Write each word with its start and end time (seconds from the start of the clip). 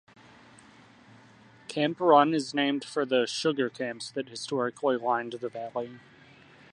Camp 1.67 1.99
Run 1.99 2.33
is 2.33 2.55
named 2.55 2.83
for 2.83 3.05
the 3.05 3.27
"sugar 3.27 3.69
camps" 3.69 4.09
that 4.09 4.29
historically 4.29 4.97
lined 4.97 5.33
the 5.33 5.47
valley. 5.47 5.91